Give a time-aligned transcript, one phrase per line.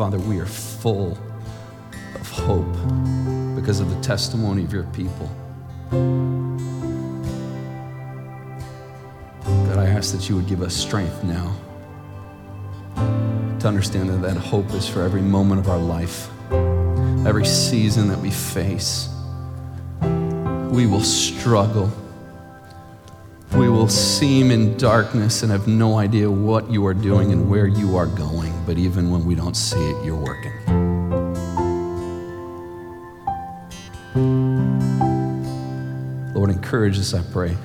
[0.00, 1.12] Father, we are full
[2.14, 2.72] of hope
[3.54, 5.30] because of the testimony of your people.
[9.44, 11.54] God, I ask that you would give us strength now
[12.96, 16.30] to understand that that hope is for every moment of our life,
[17.26, 19.10] every season that we face.
[20.70, 21.92] We will struggle.
[23.52, 27.66] We will seem in darkness and have no idea what you are doing and where
[27.66, 28.49] you are going.
[28.70, 30.52] But even when we don't see it, you're working.
[36.32, 37.56] Lord, encourage us, I pray.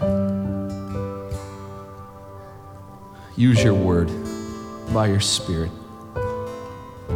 [3.37, 4.09] Use your word
[4.95, 5.69] by your Spirit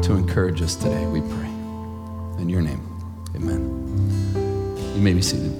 [0.03, 1.49] to encourage us today, we pray.
[2.37, 2.87] In your name,
[3.33, 4.93] amen.
[4.95, 5.58] You may be seated.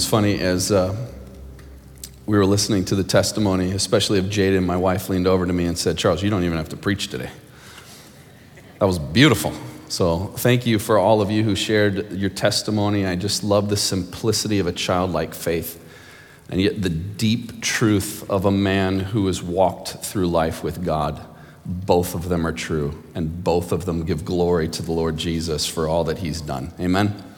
[0.00, 0.96] Was funny as uh,
[2.24, 5.66] we were listening to the testimony, especially of Jaden, my wife leaned over to me
[5.66, 7.28] and said, Charles, you don't even have to preach today.
[8.78, 9.52] That was beautiful.
[9.88, 13.04] So, thank you for all of you who shared your testimony.
[13.04, 15.78] I just love the simplicity of a childlike faith
[16.48, 21.20] and yet the deep truth of a man who has walked through life with God.
[21.66, 25.66] Both of them are true, and both of them give glory to the Lord Jesus
[25.66, 26.72] for all that he's done.
[26.80, 27.29] Amen.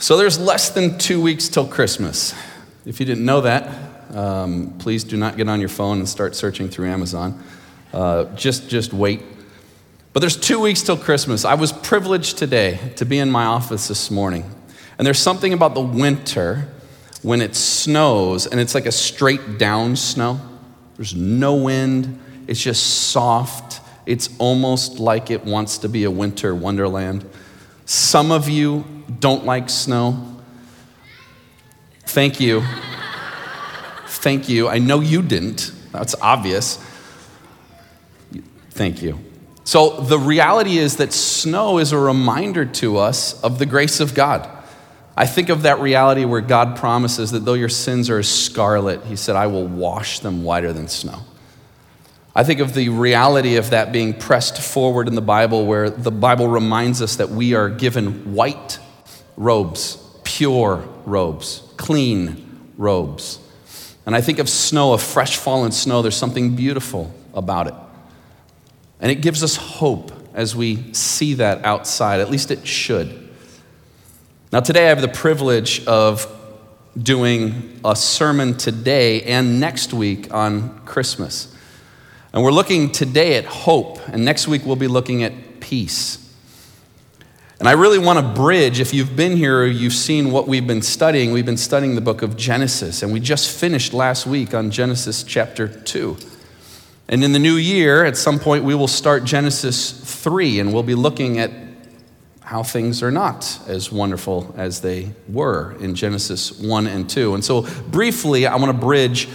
[0.00, 2.34] So, there's less than two weeks till Christmas.
[2.84, 6.34] If you didn't know that, um, please do not get on your phone and start
[6.34, 7.40] searching through Amazon.
[7.92, 9.20] Uh, just, just wait
[10.12, 11.44] but there's two weeks till Christmas.
[11.44, 14.44] I was privileged today to be in my office this morning.
[14.98, 16.68] And there's something about the winter
[17.22, 20.40] when it snows and it's like a straight down snow.
[20.96, 23.80] There's no wind, it's just soft.
[24.04, 27.24] It's almost like it wants to be a winter wonderland.
[27.90, 28.84] Some of you
[29.18, 30.36] don't like snow.
[32.04, 32.62] Thank you.
[34.06, 34.68] Thank you.
[34.68, 35.72] I know you didn't.
[35.90, 36.76] That's obvious.
[38.70, 39.18] Thank you.
[39.64, 44.14] So, the reality is that snow is a reminder to us of the grace of
[44.14, 44.48] God.
[45.16, 49.02] I think of that reality where God promises that though your sins are as scarlet,
[49.06, 51.22] He said, I will wash them whiter than snow.
[52.34, 56.12] I think of the reality of that being pressed forward in the Bible, where the
[56.12, 58.78] Bible reminds us that we are given white
[59.36, 63.40] robes, pure robes, clean robes.
[64.06, 67.74] And I think of snow, of fresh fallen snow, there's something beautiful about it.
[69.00, 72.20] And it gives us hope as we see that outside.
[72.20, 73.28] At least it should.
[74.52, 76.26] Now, today I have the privilege of
[77.00, 81.49] doing a sermon today and next week on Christmas.
[82.32, 86.16] And we're looking today at hope, and next week we'll be looking at peace.
[87.58, 90.80] And I really want to bridge, if you've been here, you've seen what we've been
[90.80, 91.32] studying.
[91.32, 95.24] We've been studying the book of Genesis, and we just finished last week on Genesis
[95.24, 96.16] chapter 2.
[97.08, 100.84] And in the new year, at some point, we will start Genesis 3, and we'll
[100.84, 101.50] be looking at
[102.40, 107.34] how things are not as wonderful as they were in Genesis 1 and 2.
[107.34, 109.28] And so, briefly, I want to bridge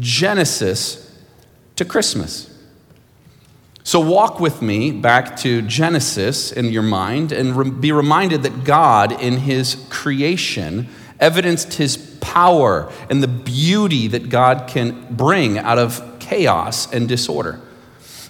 [0.00, 1.07] Genesis
[1.78, 2.54] to Christmas.
[3.82, 8.64] So, walk with me back to Genesis in your mind and re- be reminded that
[8.64, 10.88] God, in His creation,
[11.18, 17.60] evidenced His power and the beauty that God can bring out of chaos and disorder.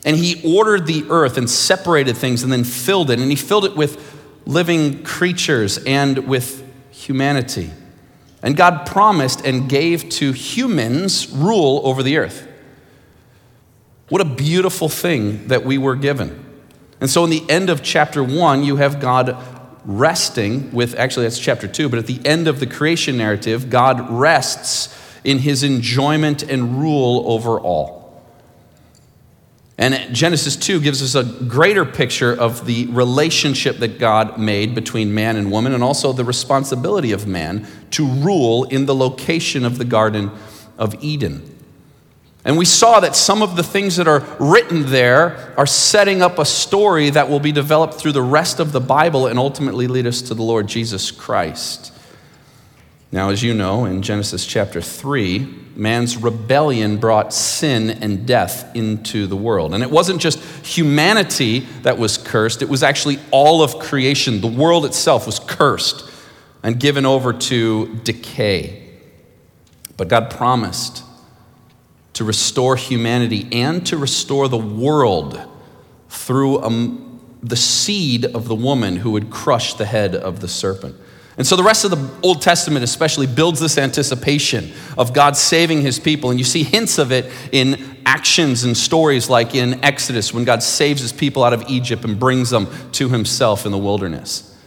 [0.04, 3.18] And he ordered the earth and separated things and then filled it.
[3.18, 4.16] And he filled it with
[4.46, 7.70] living creatures and with humanity.
[8.42, 12.47] And God promised and gave to humans rule over the earth.
[14.08, 16.44] What a beautiful thing that we were given.
[17.00, 19.36] And so, in the end of chapter one, you have God
[19.84, 24.10] resting with, actually, that's chapter two, but at the end of the creation narrative, God
[24.10, 27.98] rests in his enjoyment and rule over all.
[29.80, 35.14] And Genesis 2 gives us a greater picture of the relationship that God made between
[35.14, 39.78] man and woman, and also the responsibility of man to rule in the location of
[39.78, 40.32] the Garden
[40.76, 41.57] of Eden.
[42.44, 46.38] And we saw that some of the things that are written there are setting up
[46.38, 50.06] a story that will be developed through the rest of the Bible and ultimately lead
[50.06, 51.92] us to the Lord Jesus Christ.
[53.10, 59.26] Now, as you know, in Genesis chapter 3, man's rebellion brought sin and death into
[59.26, 59.72] the world.
[59.72, 64.40] And it wasn't just humanity that was cursed, it was actually all of creation.
[64.40, 66.08] The world itself was cursed
[66.62, 68.90] and given over to decay.
[69.96, 71.02] But God promised
[72.18, 75.40] to restore humanity and to restore the world
[76.08, 76.98] through a
[77.44, 80.96] the seed of the woman who would crush the head of the serpent.
[81.36, 85.82] And so the rest of the Old Testament, especially, builds this anticipation of God saving
[85.82, 86.30] his people.
[86.30, 90.64] And you see hints of it in actions and stories like in Exodus when God
[90.64, 94.58] saves his people out of Egypt and brings them to himself in the wilderness.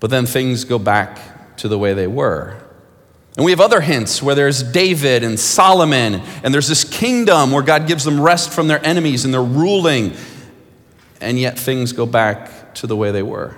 [0.00, 2.59] But then things go back to the way they were.
[3.36, 7.62] And we have other hints where there's David and Solomon, and there's this kingdom where
[7.62, 10.14] God gives them rest from their enemies and they're ruling,
[11.20, 13.56] and yet things go back to the way they were.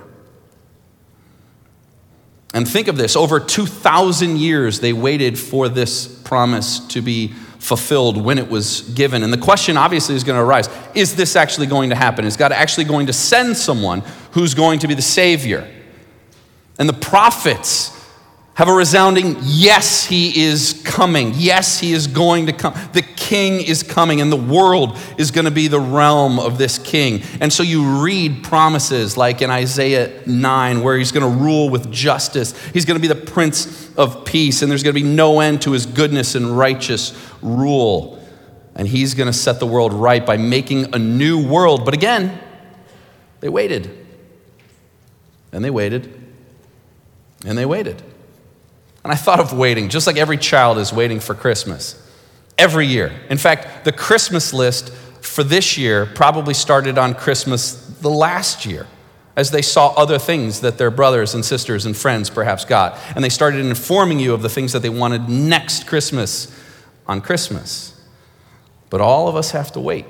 [2.53, 8.21] And think of this over 2,000 years, they waited for this promise to be fulfilled
[8.21, 9.23] when it was given.
[9.23, 12.25] And the question obviously is going to arise is this actually going to happen?
[12.25, 15.67] Is God actually going to send someone who's going to be the Savior?
[16.77, 17.89] And the prophets
[18.55, 21.31] have a resounding yes, he is coming.
[21.35, 22.75] Yes, he is going to come.
[22.93, 26.77] The king is coming, and the world is going to be the realm of this
[26.77, 27.23] king.
[27.41, 31.91] And so you read promises like in Isaiah 9, where he's going to rule with
[31.91, 32.55] justice.
[32.67, 35.63] He's going to be the prince of peace, and there's going to be no end
[35.63, 38.23] to his goodness and righteous rule.
[38.75, 41.85] And he's going to set the world right by making a new world.
[41.85, 42.39] But again,
[43.39, 44.05] they waited.
[45.51, 46.21] And they waited.
[47.45, 48.12] And they waited.
[49.03, 51.99] And I thought of waiting, just like every child is waiting for Christmas
[52.57, 53.11] every year.
[53.29, 54.91] In fact, the Christmas list
[55.21, 58.87] for this year probably started on Christmas the last year
[59.35, 62.97] as they saw other things that their brothers and sisters and friends perhaps got.
[63.15, 66.55] And they started informing you of the things that they wanted next Christmas
[67.07, 67.99] on Christmas.
[68.89, 70.05] But all of us have to wait.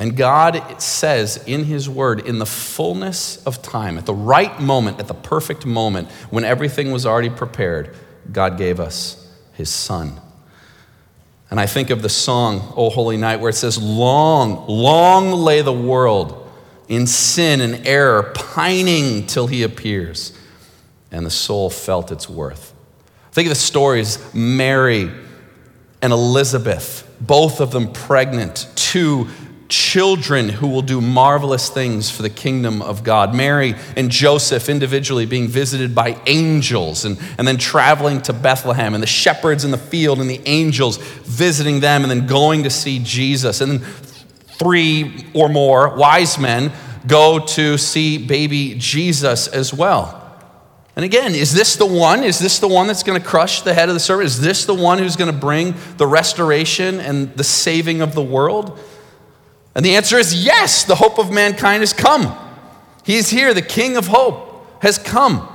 [0.00, 4.98] And God says in His Word, in the fullness of time, at the right moment,
[4.98, 7.94] at the perfect moment, when everything was already prepared,
[8.32, 10.18] God gave us His Son.
[11.50, 15.60] And I think of the song, O Holy Night, where it says, Long, long lay
[15.60, 16.50] the world
[16.88, 20.32] in sin and error, pining till He appears.
[21.12, 22.72] And the soul felt its worth.
[23.32, 25.10] Think of the stories Mary
[26.00, 29.28] and Elizabeth, both of them pregnant, two
[29.70, 33.34] children who will do marvelous things for the kingdom of God.
[33.34, 39.02] Mary and Joseph individually being visited by angels and, and then traveling to Bethlehem, and
[39.02, 42.98] the shepherds in the field and the angels visiting them, and then going to see
[42.98, 43.60] Jesus.
[43.60, 46.72] And then three or more wise men
[47.06, 50.18] go to see baby Jesus as well.
[50.96, 52.24] And again, is this the one?
[52.24, 54.26] Is this the one that's going to crush the head of the serpent?
[54.26, 58.22] Is this the one who's going to bring the restoration and the saving of the
[58.22, 58.78] world?
[59.80, 62.36] And the answer is yes, the hope of mankind has come.
[63.02, 65.48] He's here, the King of hope has come.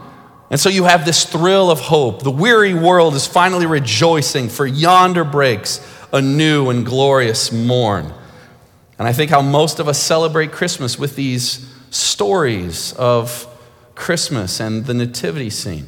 [0.50, 2.24] And so you have this thrill of hope.
[2.24, 5.80] The weary world is finally rejoicing, for yonder breaks
[6.12, 8.12] a new and glorious morn.
[8.98, 13.46] And I think how most of us celebrate Christmas with these stories of
[13.94, 15.86] Christmas and the nativity scene.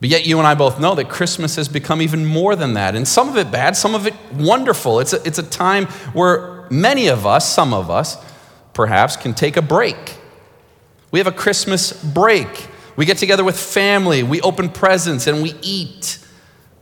[0.00, 2.94] But yet, you and I both know that Christmas has become even more than that.
[2.94, 5.00] And some of it bad, some of it wonderful.
[5.00, 8.16] It's a, it's a time where many of us, some of us,
[8.72, 10.16] perhaps, can take a break.
[11.10, 12.68] We have a Christmas break.
[12.96, 16.18] We get together with family, we open presents, and we eat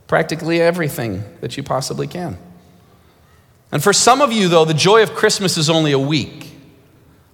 [0.07, 2.39] practically everything that you possibly can.
[3.73, 6.53] And for some of you, though, the joy of Christmas is only a week.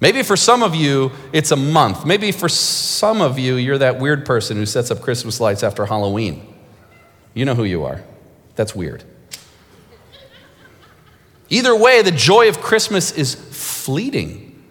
[0.00, 2.06] Maybe for some of you, it's a month.
[2.06, 5.84] Maybe for some of you, you're that weird person who sets up Christmas lights after
[5.84, 6.54] Halloween.
[7.34, 8.02] You know who you are.
[8.56, 9.04] That's weird.
[11.50, 14.64] Either way, the joy of Christmas is fleeting.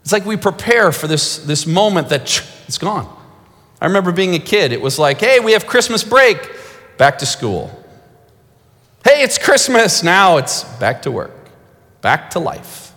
[0.00, 2.22] It's like we prepare for this, this moment that
[2.66, 3.08] it's gone.
[3.80, 6.38] I remember being a kid, it was like, hey, we have Christmas break,
[6.96, 7.70] back to school.
[9.04, 11.50] Hey, it's Christmas, now it's back to work,
[12.00, 12.92] back to life.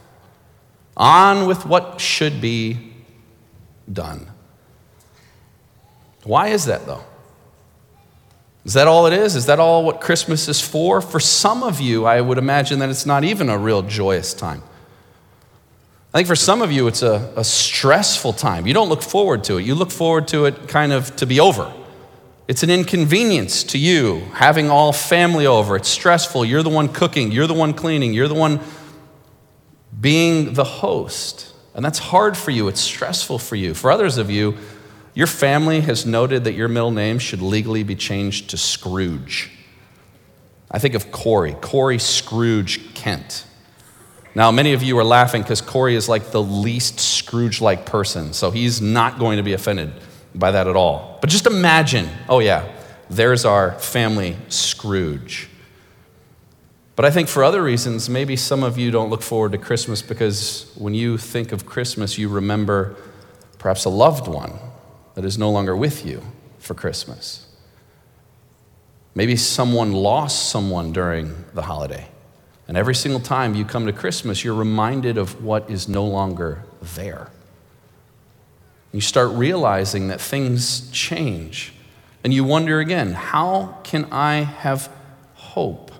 [0.96, 2.94] On with what should be
[3.92, 4.32] done.
[6.24, 7.04] Why is that, though?
[8.68, 9.38] Is that all it is?
[9.38, 11.00] Is that all what Christmas is for?
[11.00, 14.62] For some of you, I would imagine that it's not even a real joyous time.
[16.14, 18.68] I think for some of you, it's a, a stressful time.
[18.68, 19.66] You don't look forward to it.
[19.66, 21.74] You look forward to it kind of to be over.
[22.50, 25.78] It's an inconvenience to you having all family over.
[25.78, 26.44] It's stressful.
[26.44, 28.60] You're the one cooking, you're the one cleaning, you're the one
[29.98, 31.54] being the host.
[31.74, 33.74] And that's hard for you, it's stressful for you.
[33.74, 34.58] For others of you,
[35.18, 39.50] your family has noted that your middle name should legally be changed to Scrooge.
[40.70, 43.44] I think of Corey, Corey Scrooge Kent.
[44.36, 48.32] Now, many of you are laughing because Corey is like the least Scrooge like person,
[48.32, 49.92] so he's not going to be offended
[50.36, 51.18] by that at all.
[51.20, 52.72] But just imagine oh, yeah,
[53.10, 55.50] there's our family Scrooge.
[56.96, 60.04] But I think for other reasons, maybe some of you don't look forward to Christmas
[60.04, 62.96] because when you think of Christmas, you remember
[63.58, 64.60] perhaps a loved one
[65.18, 66.22] that is no longer with you
[66.60, 67.48] for Christmas.
[69.16, 72.08] Maybe someone lost someone during the holiday.
[72.68, 76.64] And every single time you come to Christmas, you're reminded of what is no longer
[76.94, 77.32] there.
[78.92, 81.74] You start realizing that things change.
[82.24, 84.88] And you wonder again how can I have
[85.34, 85.92] hope?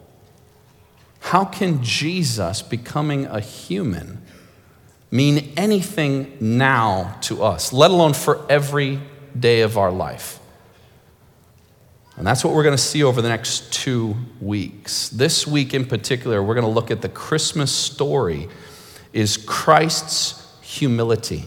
[1.22, 4.22] How can Jesus becoming a human
[5.10, 9.00] mean anything now to us, let alone for every
[9.38, 10.40] day of our life?
[12.18, 15.10] And that's what we're going to see over the next two weeks.
[15.10, 18.50] This week in particular, we're going to look at the Christmas story
[19.14, 21.46] is Christ's humility.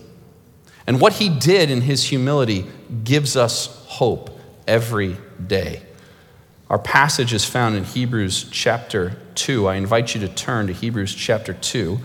[0.86, 2.66] And what he did in his humility
[3.04, 5.82] gives us hope every day.
[6.68, 9.66] Our passage is found in Hebrews chapter 2.
[9.66, 11.98] I invite you to turn to Hebrews chapter 2.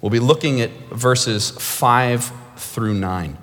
[0.00, 3.36] We'll be looking at verses 5 through 9.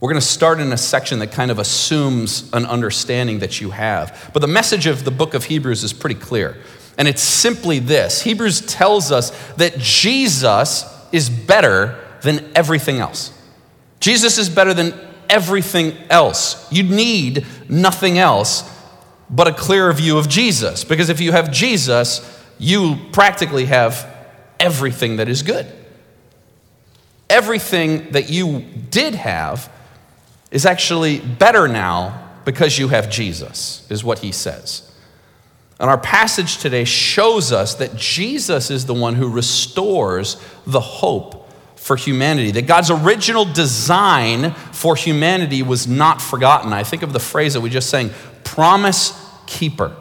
[0.00, 3.70] We're going to start in a section that kind of assumes an understanding that you
[3.70, 4.30] have.
[4.32, 6.56] But the message of the book of Hebrews is pretty clear.
[6.96, 13.32] And it's simply this Hebrews tells us that Jesus is better than everything else.
[14.00, 14.94] Jesus is better than
[15.28, 16.70] everything else.
[16.70, 18.70] You need nothing else
[19.30, 20.84] but a clearer view of Jesus.
[20.84, 24.17] Because if you have Jesus, you practically have
[24.60, 25.66] everything that is good.
[27.30, 29.70] Everything that you did have
[30.50, 34.90] is actually better now because you have Jesus, is what he says.
[35.80, 40.36] And our passage today shows us that Jesus is the one who restores
[40.66, 46.72] the hope for humanity, that God's original design for humanity was not forgotten.
[46.72, 48.10] I think of the phrase that we just sang
[48.44, 49.12] promise
[49.46, 49.94] keeper.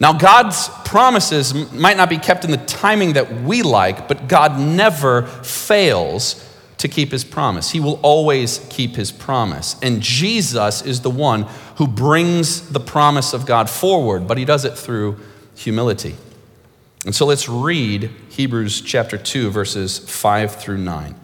[0.00, 4.58] Now, God's promises might not be kept in the timing that we like, but God
[4.58, 6.46] never fails
[6.78, 7.70] to keep his promise.
[7.70, 9.76] He will always keep his promise.
[9.82, 11.42] And Jesus is the one
[11.76, 15.18] who brings the promise of God forward, but he does it through
[15.54, 16.16] humility.
[17.04, 21.14] And so let's read Hebrews chapter 2, verses 5 through 9.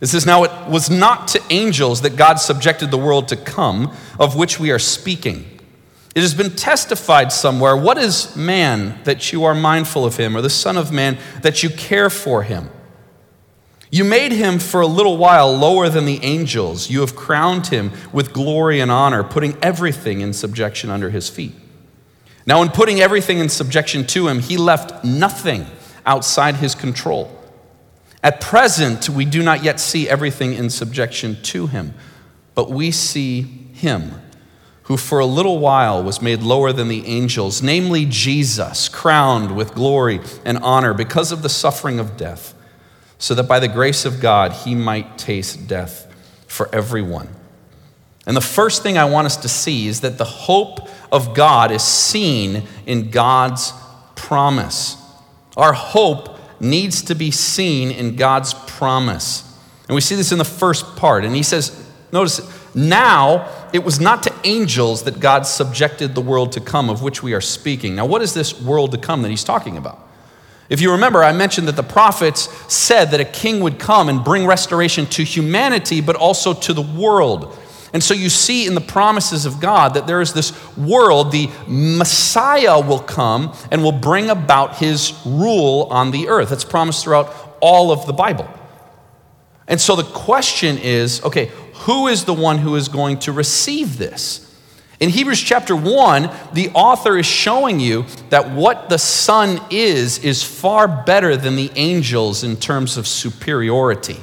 [0.00, 3.92] It says, Now it was not to angels that God subjected the world to come,
[4.20, 5.53] of which we are speaking.
[6.14, 10.42] It has been testified somewhere What is man that you are mindful of him, or
[10.42, 12.70] the Son of Man that you care for him?
[13.90, 16.90] You made him for a little while lower than the angels.
[16.90, 21.52] You have crowned him with glory and honor, putting everything in subjection under his feet.
[22.44, 25.66] Now, in putting everything in subjection to him, he left nothing
[26.04, 27.30] outside his control.
[28.22, 31.94] At present, we do not yet see everything in subjection to him,
[32.54, 33.42] but we see
[33.74, 34.20] him
[34.84, 39.74] who for a little while was made lower than the angels, namely Jesus, crowned with
[39.74, 42.54] glory and honor because of the suffering of death
[43.18, 46.06] so that by the grace of God he might taste death
[46.46, 47.28] for everyone.
[48.26, 51.70] And the first thing I want us to see is that the hope of God
[51.70, 53.72] is seen in God's
[54.14, 54.96] promise.
[55.56, 59.42] Our hope needs to be seen in God's promise.
[59.88, 61.24] And we see this in the first part.
[61.24, 62.40] And he says, notice,
[62.74, 67.22] now it was not to angels that God subjected the world to come, of which
[67.22, 67.96] we are speaking.
[67.96, 70.00] Now, what is this world to come that he's talking about?
[70.68, 74.24] If you remember, I mentioned that the prophets said that a king would come and
[74.24, 77.58] bring restoration to humanity, but also to the world.
[77.92, 81.48] And so you see in the promises of God that there is this world, the
[81.68, 86.48] Messiah will come and will bring about his rule on the earth.
[86.48, 88.48] That's promised throughout all of the Bible.
[89.68, 91.50] And so the question is okay,
[91.84, 94.40] who is the one who is going to receive this?
[95.00, 100.42] In Hebrews chapter 1, the author is showing you that what the Son is, is
[100.42, 104.16] far better than the angels in terms of superiority.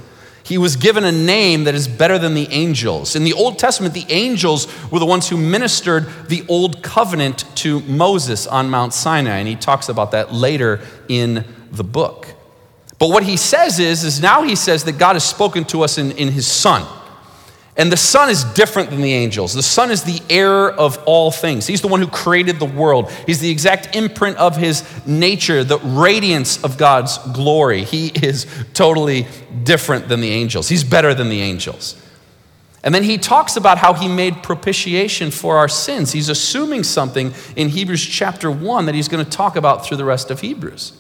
[0.44, 3.16] He was given a name that is better than the angels.
[3.16, 7.82] In the Old Testament, the angels were the ones who ministered the Old Covenant to
[7.82, 12.28] Moses on Mount Sinai, and he talks about that later in the book.
[12.98, 16.00] But what he says is, is now he says that God has spoken to us
[16.00, 16.88] in, in his Son.
[17.78, 19.54] And the Son is different than the angels.
[19.54, 21.68] The Son is the heir of all things.
[21.68, 23.10] He's the one who created the world.
[23.26, 27.84] He's the exact imprint of his nature, the radiance of God's glory.
[27.84, 29.26] He is totally
[29.64, 30.68] different than the angels.
[30.68, 31.96] He's better than the angels.
[32.84, 36.12] And then he talks about how he made propitiation for our sins.
[36.12, 40.06] He's assuming something in Hebrews chapter 1 that he's going to talk about through the
[40.06, 40.94] rest of Hebrews.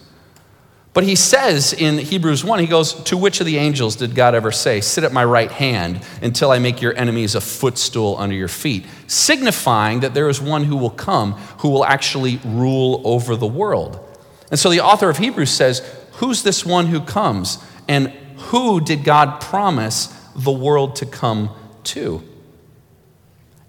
[0.93, 4.35] But he says in Hebrews 1, he goes, To which of the angels did God
[4.35, 8.35] ever say, Sit at my right hand until I make your enemies a footstool under
[8.35, 8.85] your feet?
[9.07, 14.05] Signifying that there is one who will come who will actually rule over the world.
[14.49, 15.79] And so the author of Hebrews says,
[16.13, 17.57] Who's this one who comes?
[17.87, 21.51] And who did God promise the world to come
[21.85, 22.21] to?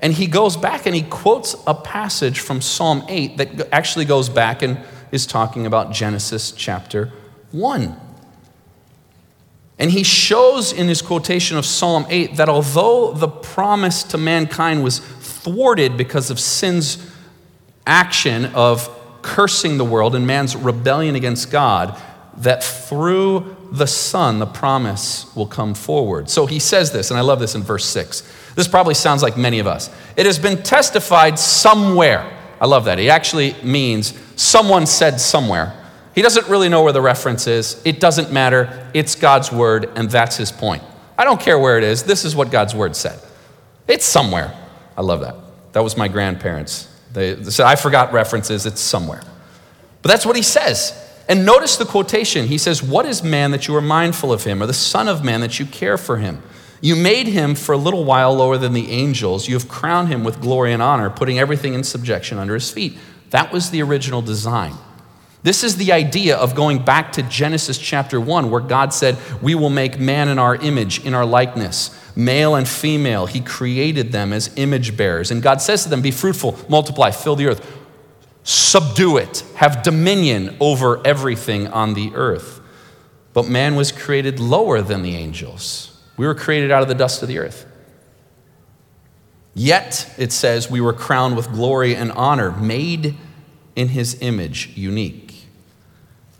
[0.00, 4.28] And he goes back and he quotes a passage from Psalm 8 that actually goes
[4.28, 4.80] back and
[5.12, 7.12] is talking about Genesis chapter
[7.52, 7.96] 1.
[9.78, 14.82] And he shows in his quotation of Psalm 8 that although the promise to mankind
[14.82, 17.10] was thwarted because of sin's
[17.86, 18.88] action of
[19.22, 22.00] cursing the world and man's rebellion against God,
[22.38, 26.30] that through the Son, the promise will come forward.
[26.30, 28.52] So he says this, and I love this in verse 6.
[28.54, 29.90] This probably sounds like many of us.
[30.16, 32.38] It has been testified somewhere.
[32.60, 32.98] I love that.
[32.98, 34.12] He actually means
[34.42, 35.78] someone said somewhere.
[36.14, 37.80] He doesn't really know where the reference is.
[37.84, 38.90] It doesn't matter.
[38.92, 40.82] It's God's word, and that's his point.
[41.16, 42.02] I don't care where it is.
[42.02, 43.18] This is what God's word said.
[43.88, 44.54] It's somewhere.
[44.96, 45.36] I love that.
[45.72, 46.88] That was my grandparents.
[47.12, 48.66] They, they said, I forgot references.
[48.66, 49.22] It's somewhere.
[50.02, 50.98] But that's what he says.
[51.28, 52.46] And notice the quotation.
[52.46, 55.24] He says, What is man that you are mindful of him, or the Son of
[55.24, 56.42] Man that you care for him?
[56.80, 59.46] You made him for a little while lower than the angels.
[59.46, 62.98] You have crowned him with glory and honor, putting everything in subjection under his feet.
[63.32, 64.74] That was the original design.
[65.42, 69.54] This is the idea of going back to Genesis chapter 1, where God said, We
[69.54, 71.98] will make man in our image, in our likeness.
[72.14, 75.30] Male and female, He created them as image bearers.
[75.30, 77.66] And God says to them, Be fruitful, multiply, fill the earth,
[78.44, 82.60] subdue it, have dominion over everything on the earth.
[83.32, 85.98] But man was created lower than the angels.
[86.18, 87.66] We were created out of the dust of the earth.
[89.54, 93.16] Yet, it says, we were crowned with glory and honor, made
[93.76, 95.46] in his image, unique,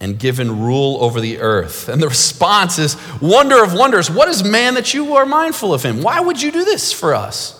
[0.01, 1.89] and given rule over the earth.
[1.89, 4.11] And the response is wonder of wonders.
[4.11, 6.03] What is man that you are mindful of him?
[6.03, 7.59] Why would you do this for us?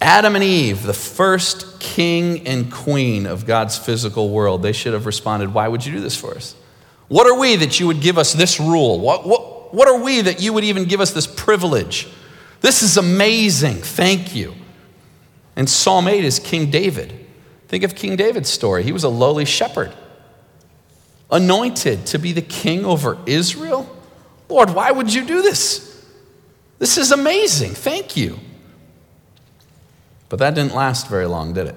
[0.00, 5.06] Adam and Eve, the first king and queen of God's physical world, they should have
[5.06, 6.56] responded, Why would you do this for us?
[7.06, 8.98] What are we that you would give us this rule?
[8.98, 12.08] What, what, what are we that you would even give us this privilege?
[12.62, 13.76] This is amazing.
[13.76, 14.54] Thank you.
[15.56, 17.12] And Psalm 8 is King David.
[17.68, 18.82] Think of King David's story.
[18.82, 19.92] He was a lowly shepherd,
[21.30, 23.94] anointed to be the king over Israel.
[24.48, 26.06] Lord, why would you do this?
[26.78, 27.70] This is amazing.
[27.70, 28.38] Thank you.
[30.28, 31.76] But that didn't last very long, did it?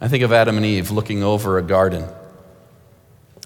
[0.00, 2.06] I think of Adam and Eve looking over a garden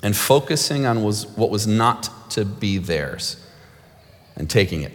[0.03, 3.45] and focusing on was, what was not to be theirs
[4.37, 4.93] and taking it.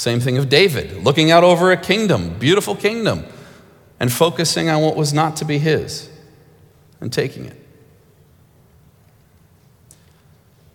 [0.00, 3.26] Same thing of David, looking out over a kingdom, beautiful kingdom,
[4.00, 6.08] and focusing on what was not to be his
[7.02, 7.62] and taking it.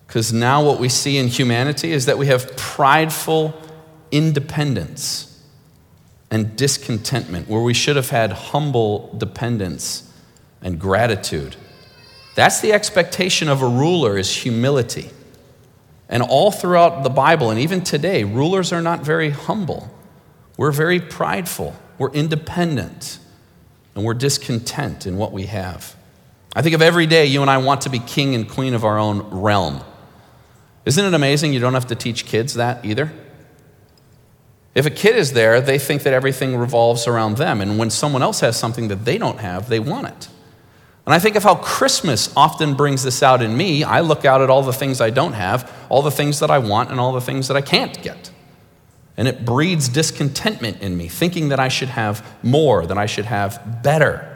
[0.06, 3.60] Because now what we see in humanity is that we have prideful
[4.12, 5.44] independence
[6.30, 10.08] and discontentment, where we should have had humble dependence
[10.62, 11.56] and gratitude.
[12.36, 15.10] That's the expectation of a ruler is humility.
[16.08, 19.92] And all throughout the Bible, and even today, rulers are not very humble.
[20.58, 23.20] We're very prideful, we're independent,
[23.96, 25.96] and we're discontent in what we have.
[26.56, 28.86] I think of every day you and I want to be king and queen of
[28.86, 29.82] our own realm.
[30.86, 33.12] Isn't it amazing you don't have to teach kids that either?
[34.76, 37.62] If a kid is there, they think that everything revolves around them.
[37.62, 40.28] And when someone else has something that they don't have, they want it.
[41.06, 43.84] And I think of how Christmas often brings this out in me.
[43.84, 46.58] I look out at all the things I don't have, all the things that I
[46.58, 48.32] want, and all the things that I can't get.
[49.16, 53.26] And it breeds discontentment in me, thinking that I should have more, that I should
[53.26, 54.32] have better.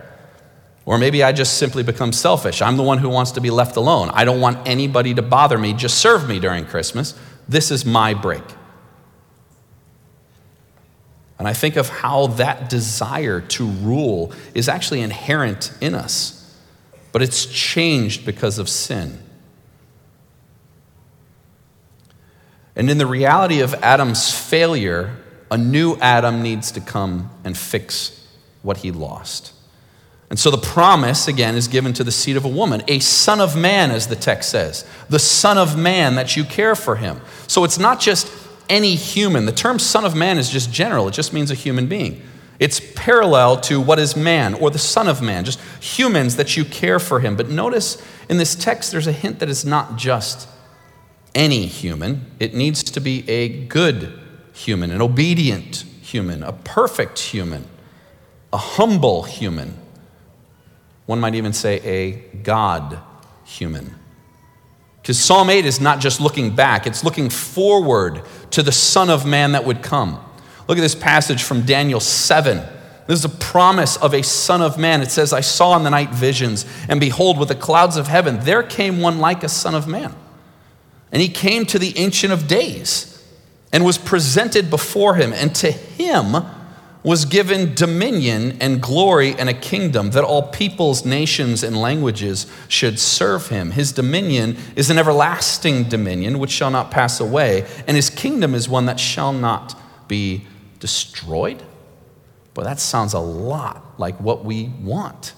[0.86, 2.62] Or maybe I just simply become selfish.
[2.62, 4.12] I'm the one who wants to be left alone.
[4.13, 7.15] I don't want anybody to bother me, just serve me during Christmas.
[7.47, 8.43] This is my break.
[11.39, 16.38] And I think of how that desire to rule is actually inherent in us
[17.12, 19.19] but it's changed because of sin.
[22.76, 25.17] And in the reality of Adam's failure,
[25.52, 28.26] a new Adam needs to come and fix
[28.62, 29.54] what he lost.
[30.30, 33.41] And so the promise, again, is given to the seed of a woman, a son
[33.41, 37.19] of man, as the text says, the son of man that you care for him.
[37.48, 38.32] So it's not just
[38.69, 39.45] any human.
[39.45, 42.22] The term son of man is just general, it just means a human being.
[42.60, 46.65] It's parallel to what is man or the Son of Man, just humans that you
[46.65, 47.38] care for him.
[47.38, 50.48] But notice in this text, there's a hint that it's not just
[51.34, 54.19] any human, it needs to be a good
[54.52, 57.65] human, an obedient human, a perfect human,
[58.52, 59.78] a humble human.
[61.06, 62.12] One might even say a
[62.43, 63.00] God
[63.45, 63.95] human.
[65.02, 69.26] Because Psalm 8 is not just looking back, it's looking forward to the Son of
[69.26, 70.24] Man that would come.
[70.69, 72.58] Look at this passage from Daniel 7.
[73.08, 75.01] This is a promise of a Son of Man.
[75.01, 78.41] It says, I saw in the night visions, and behold, with the clouds of heaven,
[78.41, 80.13] there came one like a Son of Man.
[81.12, 83.19] And he came to the Ancient of Days
[83.73, 86.45] and was presented before him, and to him
[87.01, 92.99] was given dominion and glory and a kingdom that all peoples, nations, and languages should
[92.99, 93.71] serve him.
[93.71, 98.69] His dominion is an everlasting dominion which shall not pass away, and his kingdom is
[98.69, 99.75] one that shall not
[100.08, 100.45] be
[100.80, 101.62] destroyed.
[102.54, 105.34] But that sounds a lot like what we want.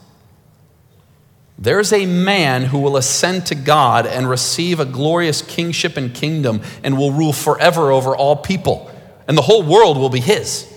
[1.57, 6.61] There's a man who will ascend to God and receive a glorious kingship and kingdom
[6.83, 8.89] and will rule forever over all people,
[9.27, 10.67] and the whole world will be his.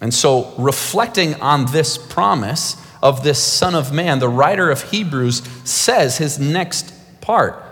[0.00, 5.42] And so, reflecting on this promise of this Son of Man, the writer of Hebrews
[5.64, 7.62] says his next part.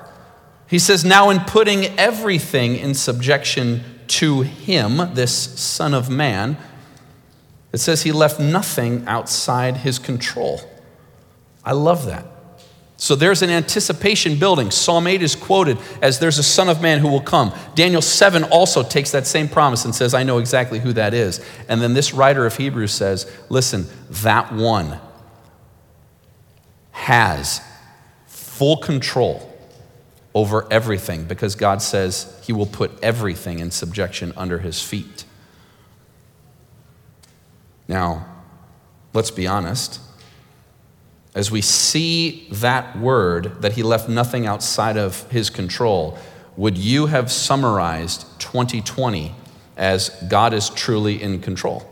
[0.69, 6.57] He says, Now, in putting everything in subjection to him, this Son of Man,
[7.73, 10.61] it says he left nothing outside his control.
[11.64, 12.27] I love that.
[12.97, 14.71] So there's an anticipation building.
[14.71, 17.53] Psalm 8 is quoted as there's a Son of Man who will come.
[17.75, 21.45] Daniel 7 also takes that same promise and says, I know exactly who that is.
[21.69, 23.87] And then this writer of Hebrews says, listen,
[24.23, 25.01] that one
[26.93, 27.61] has
[28.27, 29.54] full control
[30.35, 35.25] over everything because God says he will put everything in subjection under his feet.
[37.87, 38.27] Now,
[39.12, 40.01] let's be honest
[41.35, 46.16] as we see that word that he left nothing outside of his control,
[46.57, 49.35] would you have summarized 2020
[49.77, 51.90] as God is truly in control?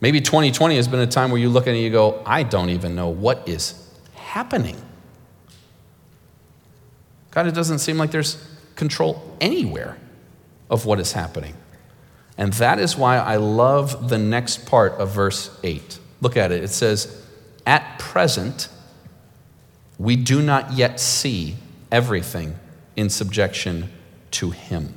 [0.00, 2.42] Maybe 2020 has been a time where you look at it and you go, I
[2.42, 4.76] don't even know what is happening.
[7.32, 8.42] God, it doesn't seem like there's
[8.76, 9.96] control anywhere
[10.70, 11.54] of what is happening.
[12.38, 15.98] And that is why I love the next part of verse 8.
[16.20, 16.62] Look at it.
[16.62, 17.22] It says,
[17.66, 18.68] at present,
[19.98, 21.56] we do not yet see
[21.90, 22.58] everything
[22.96, 23.90] in subjection
[24.32, 24.94] to Him.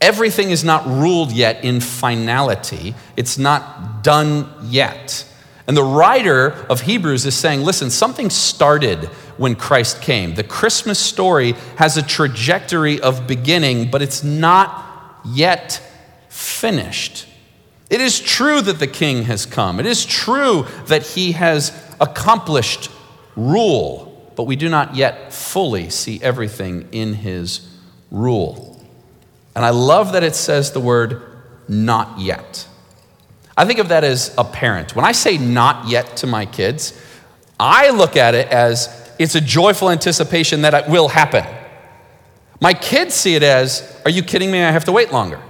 [0.00, 5.28] Everything is not ruled yet in finality, it's not done yet.
[5.72, 9.06] And the writer of Hebrews is saying, listen, something started
[9.38, 10.34] when Christ came.
[10.34, 15.80] The Christmas story has a trajectory of beginning, but it's not yet
[16.28, 17.26] finished.
[17.88, 19.80] It is true that the king has come.
[19.80, 22.90] It is true that he has accomplished
[23.34, 27.66] rule, but we do not yet fully see everything in his
[28.10, 28.78] rule.
[29.56, 31.22] And I love that it says the word
[31.66, 32.68] not yet.
[33.56, 34.96] I think of that as a parent.
[34.96, 36.98] When I say not yet to my kids,
[37.60, 38.88] I look at it as
[39.18, 41.44] it's a joyful anticipation that it will happen.
[42.60, 44.62] My kids see it as, are you kidding me?
[44.62, 45.40] I have to wait longer.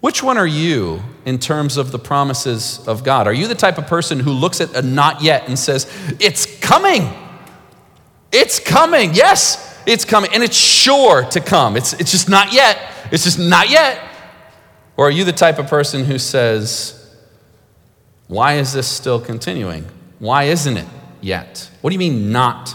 [0.00, 3.26] Which one are you in terms of the promises of God?
[3.26, 5.86] Are you the type of person who looks at a not yet and says,
[6.20, 7.12] It's coming?
[8.32, 9.14] It's coming.
[9.14, 10.30] Yes, it's coming.
[10.34, 11.76] And it's sure to come.
[11.76, 12.78] It's, it's just not yet.
[13.10, 14.00] It's just not yet.
[14.96, 17.16] Or are you the type of person who says,
[18.28, 19.84] Why is this still continuing?
[20.18, 20.86] Why isn't it
[21.20, 21.70] yet?
[21.80, 22.74] What do you mean, not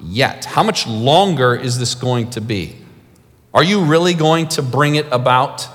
[0.00, 0.44] yet?
[0.44, 2.76] How much longer is this going to be?
[3.54, 5.68] Are you really going to bring it about?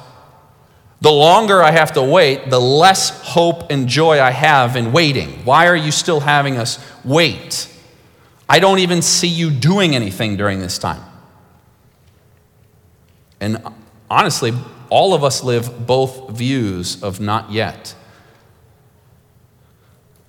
[1.01, 5.45] The longer I have to wait, the less hope and joy I have in waiting.
[5.45, 7.71] Why are you still having us wait?
[8.47, 11.01] I don't even see you doing anything during this time.
[13.39, 13.62] And
[14.10, 14.53] honestly,
[14.89, 17.95] all of us live both views of not yet.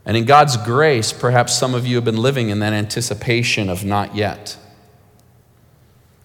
[0.05, 3.85] And in God's grace, perhaps some of you have been living in that anticipation of
[3.85, 4.57] not yet.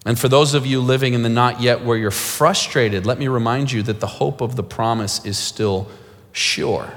[0.04, 3.28] And for those of you living in the not yet where you're frustrated, let me
[3.28, 5.88] remind you that the hope of the promise is still
[6.32, 6.92] sure.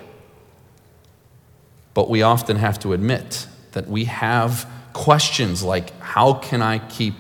[1.94, 7.16] But we often have to admit that we have questions like how can I keep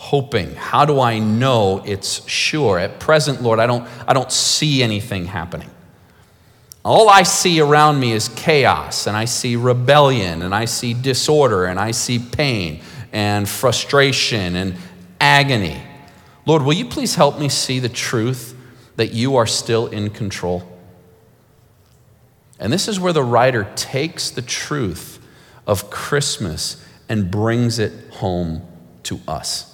[0.00, 0.54] hoping?
[0.54, 2.78] How do I know it's sure?
[2.78, 5.68] At present, Lord, I don't, I don't see anything happening.
[6.82, 11.66] All I see around me is chaos, and I see rebellion, and I see disorder,
[11.66, 12.80] and I see pain
[13.12, 14.74] and frustration and
[15.20, 15.82] agony.
[16.46, 18.56] Lord, will you please help me see the truth
[18.96, 20.66] that you are still in control?
[22.58, 25.18] And this is where the writer takes the truth
[25.66, 28.66] of Christmas and brings it home
[29.02, 29.69] to us.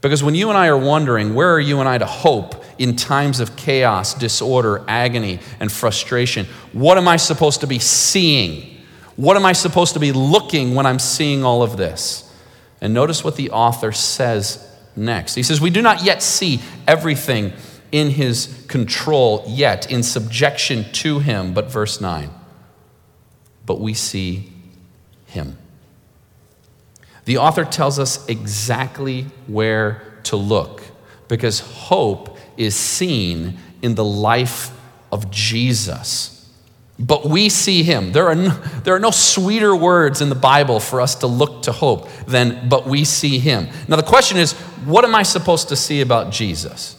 [0.00, 2.94] Because when you and I are wondering, where are you and I to hope in
[2.94, 6.46] times of chaos, disorder, agony, and frustration?
[6.72, 8.76] What am I supposed to be seeing?
[9.16, 12.32] What am I supposed to be looking when I'm seeing all of this?
[12.80, 15.34] And notice what the author says next.
[15.34, 17.52] He says, We do not yet see everything
[17.90, 21.54] in his control yet, in subjection to him.
[21.54, 22.30] But verse 9,
[23.66, 24.52] but we see
[25.26, 25.58] him.
[27.28, 30.80] The author tells us exactly where to look
[31.28, 34.70] because hope is seen in the life
[35.12, 36.50] of Jesus.
[36.98, 38.12] But we see him.
[38.12, 38.48] There are, no,
[38.82, 42.66] there are no sweeter words in the Bible for us to look to hope than,
[42.66, 43.68] but we see him.
[43.88, 44.54] Now, the question is,
[44.86, 46.96] what am I supposed to see about Jesus?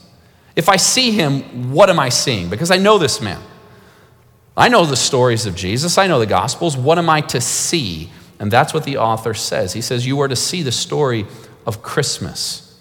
[0.55, 2.51] If I see him, what am I seeing?
[2.51, 3.41] Because I know this man.
[4.55, 6.77] I know the stories of Jesus, I know the Gospels.
[6.77, 8.11] What am I to see?
[8.39, 9.73] And that's what the author says.
[9.73, 11.25] He says, You are to see the story
[11.65, 12.79] of Christmas.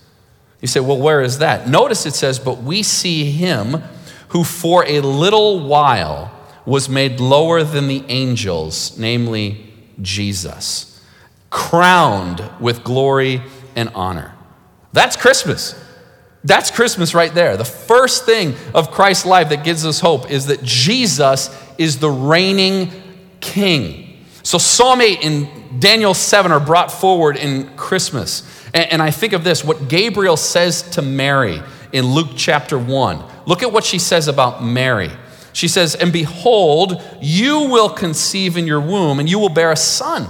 [0.60, 1.68] You say, Well, where is that?
[1.68, 3.82] Notice it says, But we see him
[4.28, 6.32] who for a little while
[6.64, 11.02] was made lower than the angels, namely Jesus,
[11.50, 13.42] crowned with glory
[13.74, 14.34] and honor.
[14.92, 15.74] That's Christmas.
[16.44, 17.56] That's Christmas right there.
[17.56, 22.10] The first thing of Christ's life that gives us hope is that Jesus is the
[22.10, 22.90] reigning
[23.40, 24.07] king.
[24.42, 28.42] So, Psalm 8 and Daniel 7 are brought forward in Christmas.
[28.72, 31.60] And, I think of this what Gabriel says to Mary
[31.92, 33.24] in Luke chapter 1.
[33.46, 35.10] Look at what she says about Mary.
[35.52, 39.76] She says, And behold, you will conceive in your womb, and you will bear a
[39.76, 40.28] son,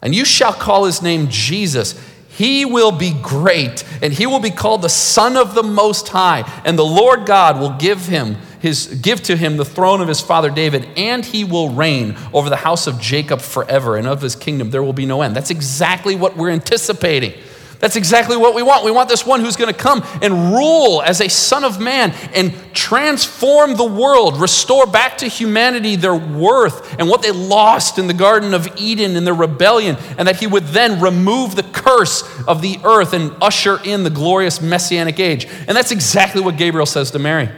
[0.00, 1.98] and you shall call his name Jesus.
[2.30, 6.50] He will be great, and he will be called the Son of the Most High,
[6.64, 10.20] and the Lord God will give him his give to him the throne of his
[10.20, 14.36] father David, and he will reign over the house of Jacob forever, and of his
[14.36, 15.34] kingdom there will be no end.
[15.34, 17.34] That's exactly what we're anticipating.
[17.80, 18.84] That's exactly what we want.
[18.84, 22.12] We want this one who's going to come and rule as a son of man
[22.32, 28.06] and transform the world, restore back to humanity their worth and what they lost in
[28.06, 32.22] the Garden of Eden in their rebellion, and that he would then remove the curse
[32.46, 35.48] of the earth and usher in the glorious messianic age.
[35.66, 37.50] And that's exactly what Gabriel says to Mary.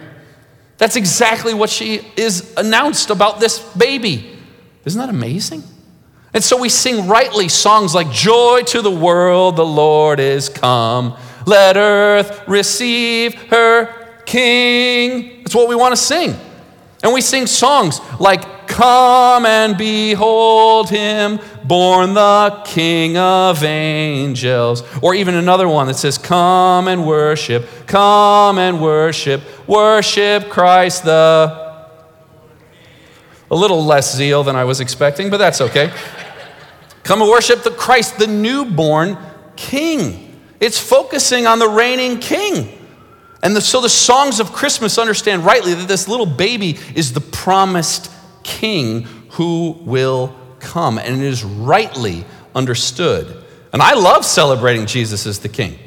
[0.78, 4.37] That's exactly what she is announced about this baby.
[4.84, 5.62] Isn't that amazing?
[6.32, 11.16] And so we sing rightly songs like Joy to the world, the Lord is come.
[11.46, 15.42] Let earth receive her King.
[15.42, 16.34] That's what we want to sing.
[17.02, 24.83] And we sing songs like Come and behold him, born the King of angels.
[25.03, 31.62] Or even another one that says, Come and worship, come and worship, worship Christ the.
[33.50, 35.92] A little less zeal than I was expecting, but that's okay.
[37.05, 39.18] Come and worship the Christ, the newborn
[39.57, 40.40] king.
[40.59, 42.79] It's focusing on the reigning king.
[43.42, 47.20] And the, so the songs of Christmas understand rightly that this little baby is the
[47.20, 48.11] promised
[48.44, 50.98] king who will come.
[50.98, 53.44] And it is rightly understood.
[53.72, 55.78] And I love celebrating Jesus as the king.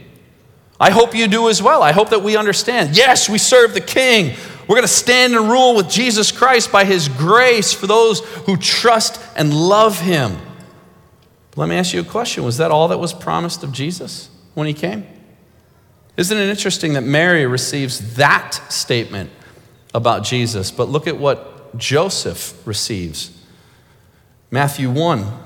[0.79, 1.81] I hope you do as well.
[1.81, 2.95] I hope that we understand.
[2.95, 4.35] Yes, we serve the king.
[4.67, 8.57] We're going to stand and rule with Jesus Christ by his grace for those who
[8.57, 10.37] trust and love him.
[11.55, 14.67] Let me ask you a question Was that all that was promised of Jesus when
[14.67, 15.07] he came?
[16.17, 19.31] Isn't it interesting that Mary receives that statement
[19.93, 20.69] about Jesus?
[20.69, 23.31] But look at what Joseph receives.
[24.51, 25.45] Matthew 1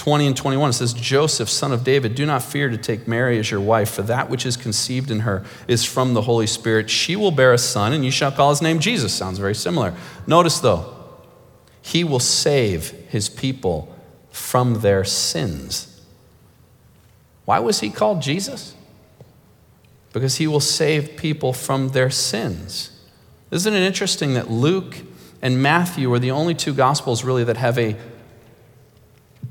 [0.00, 3.38] 20 and 21 it says, Joseph, son of David, do not fear to take Mary
[3.38, 6.88] as your wife, for that which is conceived in her is from the Holy Spirit.
[6.88, 9.12] She will bear a son, and you shall call his name Jesus.
[9.12, 9.92] Sounds very similar.
[10.26, 10.96] Notice though,
[11.82, 13.94] he will save his people
[14.30, 16.00] from their sins.
[17.44, 18.74] Why was he called Jesus?
[20.14, 22.98] Because he will save people from their sins.
[23.50, 24.96] Isn't it interesting that Luke
[25.42, 27.96] and Matthew are the only two gospels really that have a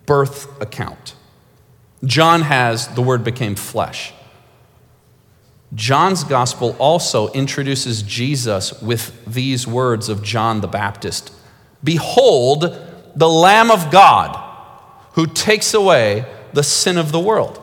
[0.06, 1.16] birth account?
[2.04, 4.14] John has the word became flesh.
[5.74, 11.34] John's gospel also introduces Jesus with these words of John the Baptist
[11.84, 12.78] Behold,
[13.16, 14.46] the Lamb of God
[15.14, 17.62] who takes away the sin of the world.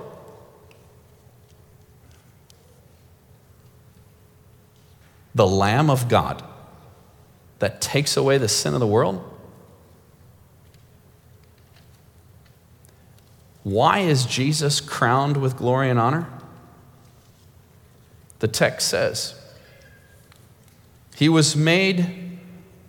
[5.34, 6.42] The Lamb of God
[7.58, 9.22] that takes away the sin of the world?
[13.62, 16.28] Why is Jesus crowned with glory and honor?
[18.38, 19.34] The text says,
[21.16, 22.38] He was made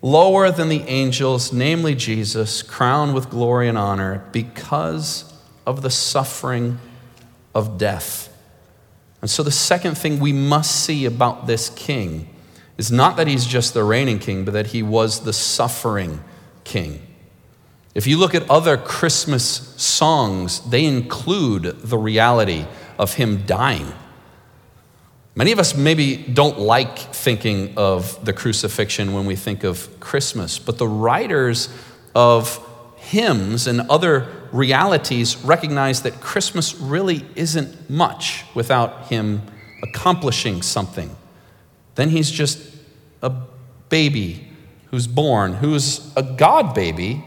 [0.02, 5.32] lower than the angels, namely Jesus, crowned with glory and honor because
[5.66, 6.78] of the suffering
[7.54, 8.32] of death.
[9.20, 12.28] And so, the second thing we must see about this king
[12.78, 16.22] is not that he's just the reigning king, but that he was the suffering
[16.64, 17.02] king.
[17.94, 19.44] If you look at other Christmas
[19.76, 22.64] songs, they include the reality
[22.96, 23.92] of him dying.
[25.34, 30.58] Many of us maybe don't like thinking of the crucifixion when we think of Christmas,
[30.58, 31.68] but the writers
[32.14, 32.64] of
[32.96, 39.42] hymns and other realities recognize that Christmas really isn't much without him
[39.82, 41.14] accomplishing something.
[41.98, 42.60] Then he's just
[43.22, 43.32] a
[43.88, 44.46] baby
[44.92, 47.24] who's born, who's a God baby,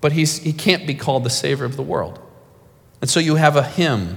[0.00, 2.18] but he's, he can't be called the Savior of the world.
[3.02, 4.16] And so you have a hymn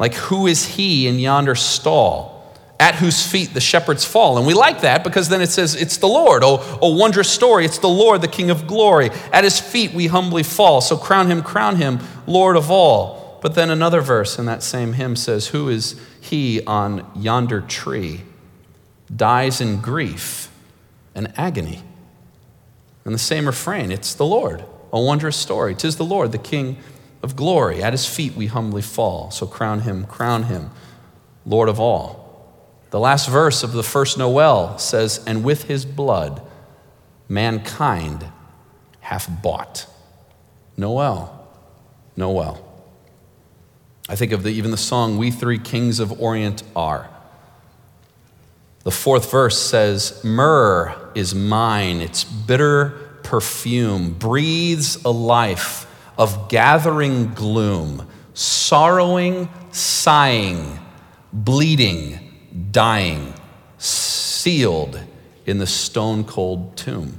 [0.00, 2.34] like, Who is he in yonder stall?
[2.80, 4.36] At whose feet the shepherds fall.
[4.36, 6.42] And we like that because then it says, It's the Lord.
[6.42, 7.64] Oh, oh, wondrous story.
[7.64, 9.10] It's the Lord, the King of glory.
[9.32, 10.80] At his feet we humbly fall.
[10.80, 13.38] So crown him, crown him, Lord of all.
[13.42, 18.22] But then another verse in that same hymn says, Who is he on yonder tree?
[19.14, 20.50] Dies in grief
[21.14, 21.82] and agony.
[23.04, 24.64] And the same refrain, It's the Lord.
[24.92, 25.74] A wondrous story.
[25.74, 26.78] Tis the Lord, the King
[27.22, 27.82] of glory.
[27.82, 29.30] At his feet we humbly fall.
[29.30, 30.70] So crown him, crown him,
[31.44, 32.26] Lord of all.
[32.90, 36.40] The last verse of the first Noel says, And with his blood
[37.28, 38.30] mankind
[39.00, 39.86] hath bought.
[40.76, 41.48] Noel,
[42.16, 42.62] Noel.
[44.08, 47.10] I think of the, even the song, We Three Kings of Orient Are.
[48.86, 52.90] The fourth verse says, Myrrh is mine, its bitter
[53.24, 60.78] perfume breathes a life of gathering gloom, sorrowing, sighing,
[61.32, 62.32] bleeding,
[62.70, 63.34] dying,
[63.76, 65.00] sealed
[65.46, 67.18] in the stone cold tomb.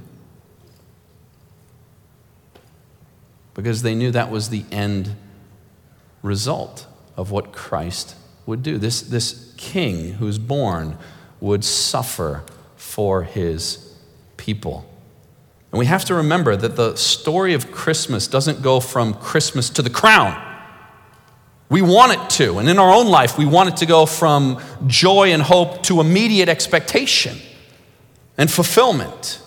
[3.54, 5.18] Because they knew that was the end
[6.22, 8.78] result of what Christ would do.
[8.78, 10.98] This, this king who's born
[11.40, 12.44] would suffer
[12.76, 13.94] for his
[14.38, 14.90] people.
[15.72, 19.82] And we have to remember that the story of Christmas doesn't go from Christmas to
[19.82, 20.44] the crown.
[21.70, 22.60] We want it to.
[22.60, 26.00] And in our own life, we want it to go from joy and hope to
[26.00, 27.38] immediate expectation
[28.38, 29.42] and fulfillment.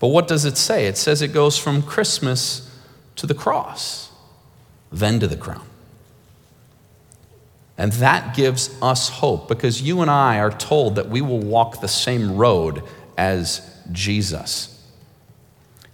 [0.00, 0.86] But what does it say?
[0.86, 2.70] It says it goes from Christmas
[3.16, 4.10] to the cross,
[4.90, 5.64] then to the crown.
[7.76, 11.80] And that gives us hope because you and I are told that we will walk
[11.80, 12.82] the same road
[13.16, 14.70] as Jesus.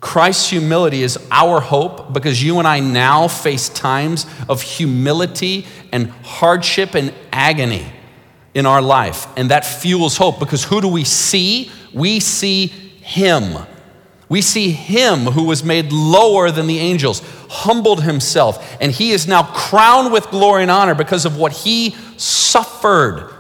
[0.01, 6.11] Christ's humility is our hope because you and I now face times of humility and
[6.23, 7.87] hardship and agony
[8.55, 9.27] in our life.
[9.37, 11.71] And that fuels hope because who do we see?
[11.93, 13.67] We see Him.
[14.31, 19.27] We see Him who was made lower than the angels, humbled Himself, and He is
[19.27, 23.31] now crowned with glory and honor because of what He suffered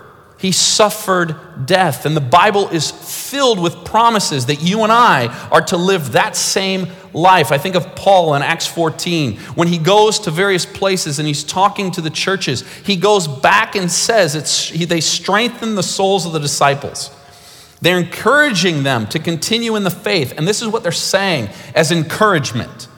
[0.40, 2.06] he suffered death.
[2.06, 6.34] And the Bible is filled with promises that you and I are to live that
[6.34, 7.52] same life.
[7.52, 9.36] I think of Paul in Acts 14.
[9.36, 13.76] When he goes to various places and he's talking to the churches, he goes back
[13.76, 17.10] and says it's, he, they strengthen the souls of the disciples.
[17.82, 20.34] They're encouraging them to continue in the faith.
[20.36, 22.88] And this is what they're saying as encouragement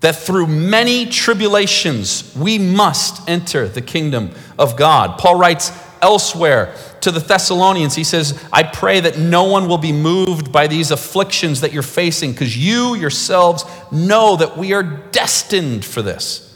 [0.00, 5.18] that through many tribulations we must enter the kingdom of God.
[5.18, 9.92] Paul writes, elsewhere to the Thessalonians, he says, I pray that no one will be
[9.92, 15.86] moved by these afflictions that you're facing, because you yourselves know that we are destined
[15.86, 16.54] for this.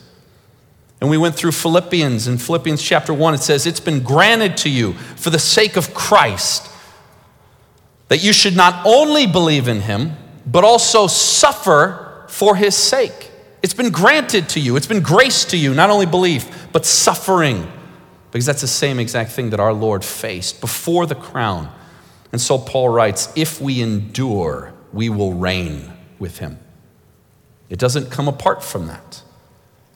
[1.00, 2.28] And we went through Philippians.
[2.28, 5.94] In Philippians chapter 1, it says, It's been granted to you for the sake of
[5.94, 6.68] Christ
[8.08, 10.12] that you should not only believe in him,
[10.46, 13.30] but also suffer for his sake.
[13.62, 17.70] It's been granted to you, it's been grace to you, not only belief, but suffering
[18.30, 21.72] because that's the same exact thing that our Lord faced before the crown.
[22.32, 26.58] And so Paul writes, if we endure, we will reign with him.
[27.70, 29.22] It doesn't come apart from that.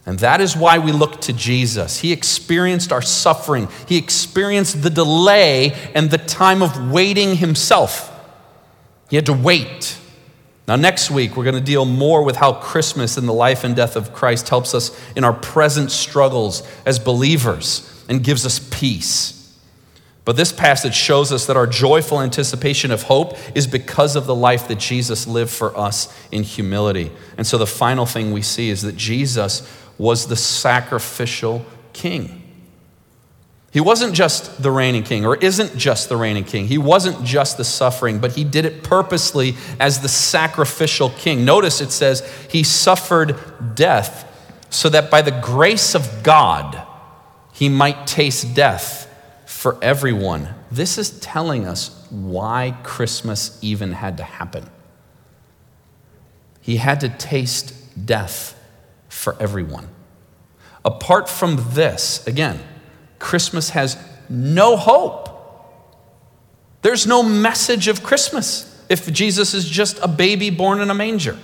[0.05, 2.01] And that is why we look to Jesus.
[2.01, 8.09] He experienced our suffering, He experienced the delay and the time of waiting Himself.
[9.11, 9.99] He had to wait.
[10.67, 13.75] Now, next week, we're going to deal more with how Christmas and the life and
[13.75, 19.39] death of Christ helps us in our present struggles as believers and gives us peace.
[20.25, 24.35] But this passage shows us that our joyful anticipation of hope is because of the
[24.35, 27.11] life that Jesus lived for us in humility.
[27.37, 29.69] And so the final thing we see is that Jesus
[29.99, 32.39] was the sacrificial king.
[33.73, 36.67] He wasn't just the reigning king, or isn't just the reigning king.
[36.67, 41.47] He wasn't just the suffering, but he did it purposely as the sacrificial king.
[41.47, 42.21] Notice it says
[42.51, 44.29] he suffered death
[44.69, 46.87] so that by the grace of God,
[47.53, 49.09] he might taste death
[49.47, 50.49] for everyone.
[50.71, 54.69] This is telling us why Christmas even had to happen.
[56.61, 57.75] He had to taste
[58.05, 58.59] death
[59.13, 59.89] for everyone.
[60.85, 62.61] Apart from this, again,
[63.19, 63.97] Christmas has
[64.29, 65.29] no hope.
[66.81, 71.39] There's no message of Christmas if Jesus is just a baby born in a manger.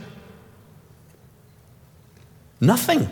[2.61, 3.09] Nothing.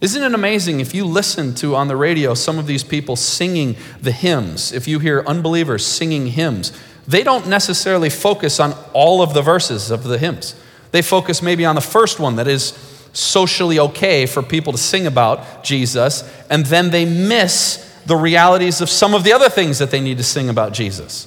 [0.00, 3.74] Isn't it amazing if you listen to on the radio some of these people singing
[4.00, 6.70] the hymns, if you hear unbelievers singing hymns,
[7.08, 10.54] they don't necessarily focus on all of the verses of the hymns.
[10.92, 12.72] They focus maybe on the first one that is
[13.16, 18.90] socially okay for people to sing about Jesus, and then they miss the realities of
[18.90, 21.26] some of the other things that they need to sing about Jesus.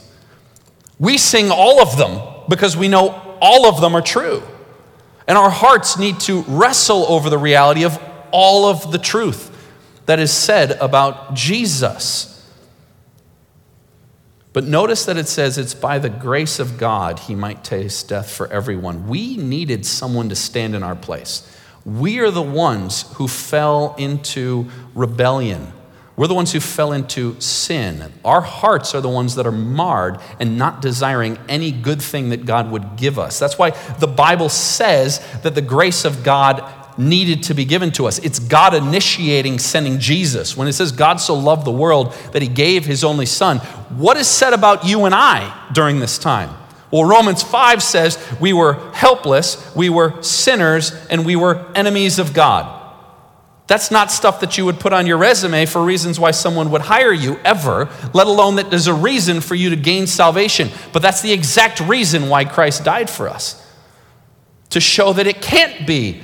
[0.99, 4.43] We sing all of them because we know all of them are true.
[5.27, 7.99] And our hearts need to wrestle over the reality of
[8.31, 9.55] all of the truth
[10.05, 12.29] that is said about Jesus.
[14.53, 18.31] But notice that it says it's by the grace of God he might taste death
[18.31, 19.07] for everyone.
[19.07, 21.55] We needed someone to stand in our place.
[21.85, 25.73] We are the ones who fell into rebellion.
[26.15, 28.11] We're the ones who fell into sin.
[28.25, 32.45] Our hearts are the ones that are marred and not desiring any good thing that
[32.45, 33.39] God would give us.
[33.39, 33.69] That's why
[33.99, 36.61] the Bible says that the grace of God
[36.97, 38.19] needed to be given to us.
[38.19, 40.57] It's God initiating sending Jesus.
[40.57, 43.59] When it says God so loved the world that he gave his only son,
[43.89, 46.49] what is said about you and I during this time?
[46.91, 52.33] Well, Romans 5 says we were helpless, we were sinners, and we were enemies of
[52.33, 52.77] God.
[53.67, 56.81] That's not stuff that you would put on your resume for reasons why someone would
[56.81, 60.69] hire you ever, let alone that there's a reason for you to gain salvation.
[60.91, 63.63] But that's the exact reason why Christ died for us
[64.71, 66.19] to show that it can't be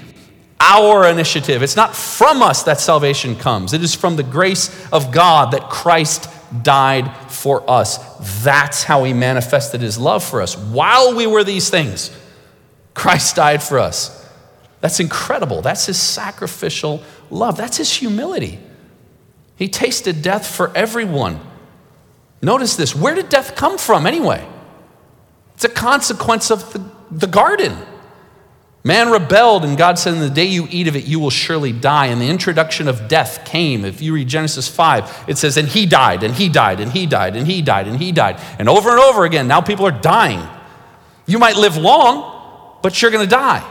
[0.59, 1.61] our initiative.
[1.61, 5.69] It's not from us that salvation comes, it is from the grace of God that
[5.69, 6.27] Christ
[6.63, 7.99] died for us.
[8.43, 10.57] That's how he manifested his love for us.
[10.57, 12.15] While we were these things,
[12.93, 14.25] Christ died for us.
[14.81, 15.61] That's incredible.
[15.61, 17.57] That's his sacrificial love.
[17.57, 18.59] That's his humility.
[19.55, 21.39] He tasted death for everyone.
[22.41, 22.95] Notice this.
[22.95, 24.45] Where did death come from anyway?
[25.55, 27.77] It's a consequence of the, the garden.
[28.85, 31.71] Man rebelled, and God said, In the day you eat of it, you will surely
[31.71, 32.05] die.
[32.05, 33.83] And the introduction of death came.
[33.83, 37.07] If you read Genesis 5, it says, And he died, and he died, and he
[37.07, 38.39] died, and he died, and he died.
[38.59, 40.47] And over and over again, now people are dying.
[41.25, 43.67] You might live long, but you're going to die.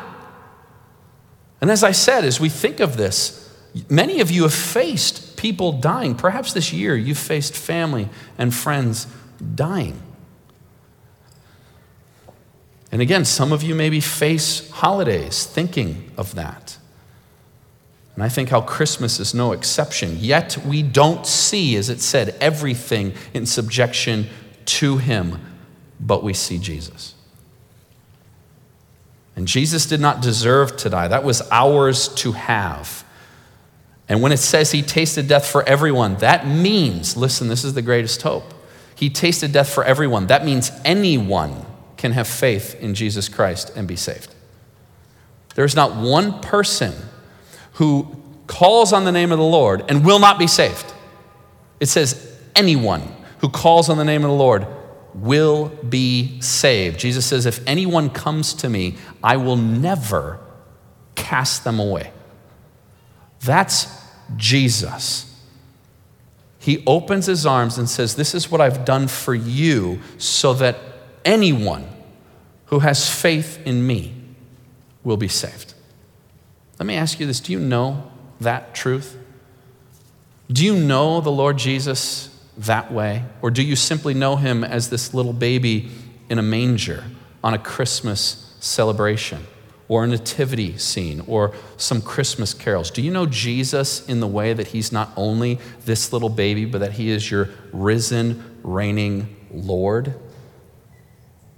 [1.60, 3.56] And as I said, as we think of this,
[3.88, 6.16] many of you have faced people dying.
[6.16, 9.06] Perhaps this year you've faced family and friends
[9.54, 10.02] dying.
[12.94, 16.78] And again, some of you maybe face holidays thinking of that.
[18.14, 20.18] And I think how Christmas is no exception.
[20.20, 24.28] Yet we don't see, as it said, everything in subjection
[24.66, 25.40] to Him,
[25.98, 27.16] but we see Jesus.
[29.34, 33.04] And Jesus did not deserve to die, that was ours to have.
[34.08, 37.82] And when it says He tasted death for everyone, that means, listen, this is the
[37.82, 38.54] greatest hope.
[38.94, 40.28] He tasted death for everyone.
[40.28, 41.63] That means anyone
[42.04, 44.28] can have faith in Jesus Christ and be saved.
[45.54, 46.92] There's not one person
[47.72, 48.14] who
[48.46, 50.92] calls on the name of the Lord and will not be saved.
[51.80, 54.66] It says, anyone who calls on the name of the Lord
[55.14, 56.98] will be saved.
[56.98, 60.40] Jesus says, if anyone comes to me, I will never
[61.14, 62.12] cast them away.
[63.40, 63.88] That's
[64.36, 65.34] Jesus.
[66.58, 70.78] He opens his arms and says, This is what I've done for you, so that
[71.24, 71.93] anyone
[72.66, 74.14] who has faith in me
[75.02, 75.74] will be saved.
[76.78, 78.10] Let me ask you this do you know
[78.40, 79.16] that truth?
[80.50, 83.24] Do you know the Lord Jesus that way?
[83.42, 85.90] Or do you simply know him as this little baby
[86.28, 87.04] in a manger
[87.42, 89.46] on a Christmas celebration?
[89.86, 92.90] Or a nativity scene, or some Christmas carols.
[92.90, 96.78] Do you know Jesus in the way that he's not only this little baby, but
[96.78, 100.14] that he is your risen, reigning Lord?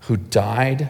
[0.07, 0.89] Who died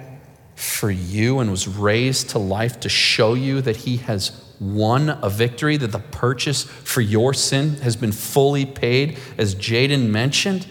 [0.55, 5.29] for you and was raised to life to show you that he has won a
[5.29, 10.67] victory, that the purchase for your sin has been fully paid, as Jaden mentioned.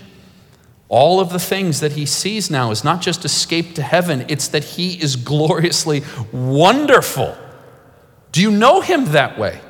[0.89, 4.47] All of the things that he sees now is not just escape to heaven, it's
[4.49, 7.35] that he is gloriously wonderful.
[8.31, 9.61] Do you know him that way?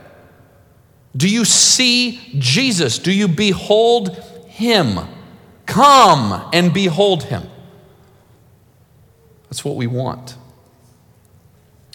[1.15, 2.99] Do you see Jesus?
[2.99, 4.17] Do you behold
[4.47, 4.99] him?
[5.65, 7.43] Come and behold him.
[9.56, 10.36] That's what we want.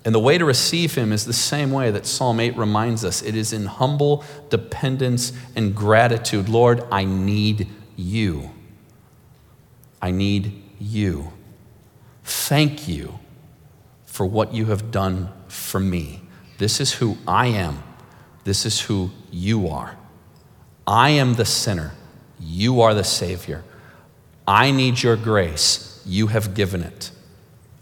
[0.03, 3.21] And the way to receive him is the same way that Psalm 8 reminds us
[3.21, 6.49] it is in humble dependence and gratitude.
[6.49, 8.53] Lord, I need you.
[10.01, 11.33] I need you.
[12.25, 13.19] Thank you
[14.07, 16.23] for what you have done for me.
[16.57, 17.83] This is who I am.
[18.45, 19.99] This is who you are.
[20.87, 21.93] I am the sinner.
[22.41, 23.65] You are the Savior.
[24.49, 26.03] I need your grace.
[26.07, 27.11] You have given it.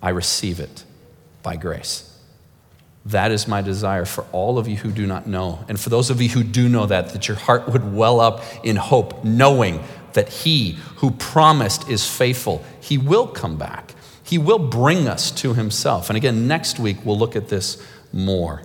[0.00, 0.84] I receive it
[1.42, 2.04] by grace.
[3.06, 5.64] That is my desire for all of you who do not know.
[5.68, 8.42] And for those of you who do know that, that your heart would well up
[8.62, 9.82] in hope, knowing
[10.12, 12.62] that He who promised is faithful.
[12.80, 16.10] He will come back, He will bring us to Himself.
[16.10, 17.82] And again, next week we'll look at this
[18.12, 18.62] more.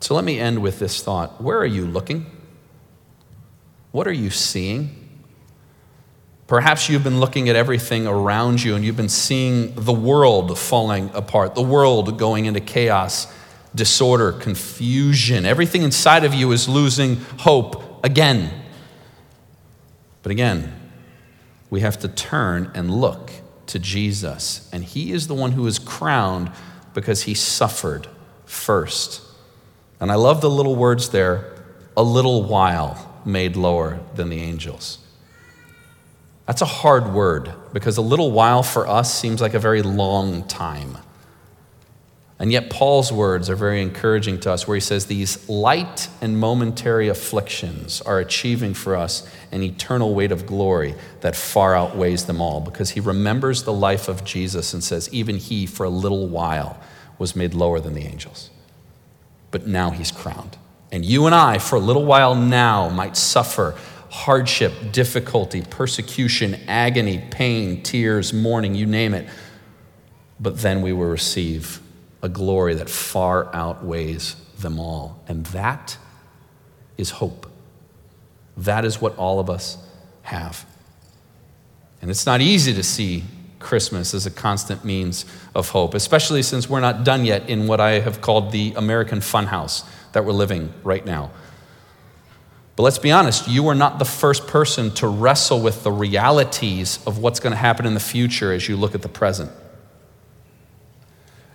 [0.00, 2.26] So let me end with this thought Where are you looking?
[3.92, 5.01] What are you seeing?
[6.52, 11.08] Perhaps you've been looking at everything around you and you've been seeing the world falling
[11.14, 13.26] apart, the world going into chaos,
[13.74, 15.46] disorder, confusion.
[15.46, 18.50] Everything inside of you is losing hope again.
[20.22, 20.78] But again,
[21.70, 23.30] we have to turn and look
[23.68, 24.68] to Jesus.
[24.74, 26.52] And He is the one who is crowned
[26.92, 28.08] because He suffered
[28.44, 29.22] first.
[29.98, 31.64] And I love the little words there
[31.96, 34.98] a little while made lower than the angels.
[36.52, 40.46] That's a hard word because a little while for us seems like a very long
[40.48, 40.98] time.
[42.38, 46.38] And yet, Paul's words are very encouraging to us, where he says, These light and
[46.38, 52.42] momentary afflictions are achieving for us an eternal weight of glory that far outweighs them
[52.42, 56.28] all, because he remembers the life of Jesus and says, Even he, for a little
[56.28, 56.78] while,
[57.18, 58.50] was made lower than the angels.
[59.50, 60.58] But now he's crowned.
[60.90, 63.74] And you and I, for a little while now, might suffer
[64.12, 69.26] hardship, difficulty, persecution, agony, pain, tears, mourning, you name it.
[70.38, 71.80] But then we will receive
[72.20, 75.18] a glory that far outweighs them all.
[75.28, 75.96] And that
[76.98, 77.50] is hope.
[78.54, 79.78] That is what all of us
[80.20, 80.66] have.
[82.02, 83.24] And it's not easy to see
[83.60, 87.80] Christmas as a constant means of hope, especially since we're not done yet in what
[87.80, 91.30] I have called the American funhouse that we're living right now.
[92.74, 96.98] But let's be honest, you are not the first person to wrestle with the realities
[97.06, 99.50] of what's going to happen in the future as you look at the present.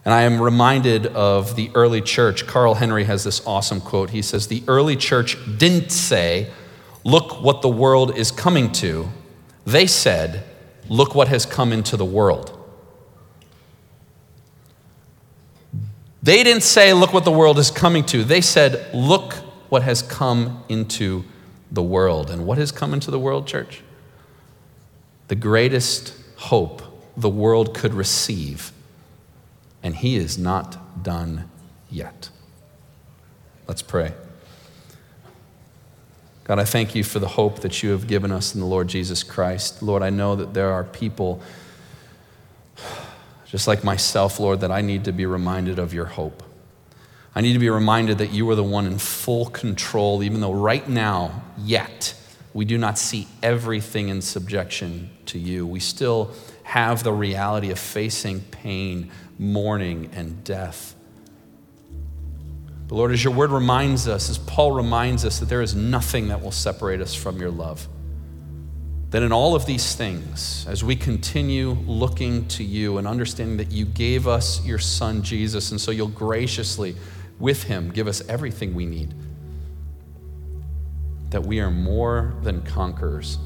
[0.06, 2.48] And I am reminded of the early church.
[2.48, 4.12] Carl Henry has this awesome quote.
[4.12, 6.50] He says, The early church didn't say,
[7.04, 9.10] Look what the world is coming to.
[9.66, 10.46] They said,
[10.88, 12.54] Look what has come into the world.
[16.24, 18.24] They didn't say, Look what the world is coming to.
[18.24, 19.36] They said, Look
[19.70, 21.26] what has come into
[21.72, 22.30] the world.
[22.30, 23.82] And what has come into the world, church?
[25.28, 26.82] The greatest hope
[27.16, 28.72] the world could receive.
[29.84, 31.50] And He is not done
[31.90, 32.30] yet.
[33.68, 34.14] Let's pray.
[36.46, 38.88] God, I thank you for the hope that you have given us in the Lord
[38.88, 39.84] Jesus Christ.
[39.84, 41.42] Lord, I know that there are people,
[43.46, 46.44] just like myself, Lord, that I need to be reminded of your hope.
[47.38, 50.54] I need to be reminded that you are the one in full control, even though
[50.54, 52.16] right now, yet,
[52.52, 55.68] we do not see everything in subjection to you.
[55.68, 56.32] We still
[56.64, 60.96] have the reality of facing pain, mourning, and death.
[62.88, 66.30] But Lord, as your word reminds us, as Paul reminds us, that there is nothing
[66.30, 67.88] that will separate us from your love.
[69.12, 73.72] That in all of these things, as we continue looking to you and understanding that
[73.72, 76.96] you gave us your son Jesus, and so you'll graciously
[77.40, 79.14] with Him, give us everything we need.
[81.30, 83.38] That we are more than conquerors.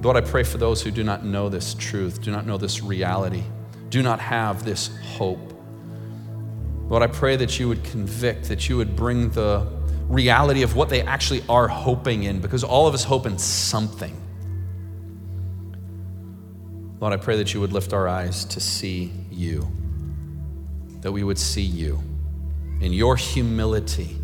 [0.00, 2.82] Lord, I pray for those who do not know this truth, do not know this
[2.82, 3.42] reality,
[3.90, 5.52] do not have this hope.
[6.88, 9.66] Lord, I pray that you would convict, that you would bring the
[10.08, 14.16] reality of what they actually are hoping in, because all of us hope in something.
[17.00, 19.68] Lord, I pray that you would lift our eyes to see you
[21.00, 22.00] that we would see you
[22.80, 24.16] in your humility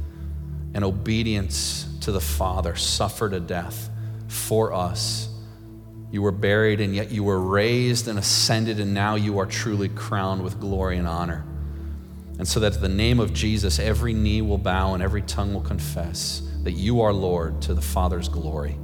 [0.75, 3.89] and obedience to the Father, suffered a death
[4.29, 5.29] for us.
[6.11, 9.89] You were buried, and yet you were raised and ascended, and now you are truly
[9.89, 11.45] crowned with glory and honor.
[12.39, 15.61] And so that the name of Jesus, every knee will bow and every tongue will
[15.61, 18.77] confess that you are Lord to the Father's glory.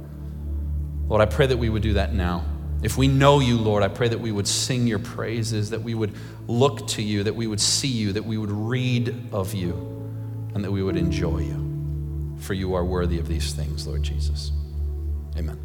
[1.07, 2.45] Lord, I pray that we would do that now.
[2.81, 5.93] If we know you, Lord, I pray that we would sing your praises, that we
[5.93, 6.13] would
[6.51, 9.73] look to you, that we would see you, that we would read of you,
[10.53, 12.37] and that we would enjoy you.
[12.39, 14.51] For you are worthy of these things, Lord Jesus.
[15.37, 15.59] Amen.